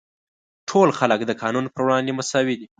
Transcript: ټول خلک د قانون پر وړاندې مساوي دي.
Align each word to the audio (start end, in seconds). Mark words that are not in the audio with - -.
ټول 0.69 0.89
خلک 0.99 1.19
د 1.25 1.31
قانون 1.41 1.65
پر 1.73 1.81
وړاندې 1.85 2.11
مساوي 2.19 2.55
دي. 2.59 2.67